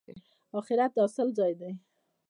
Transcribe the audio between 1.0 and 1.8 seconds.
حاصل ځای دی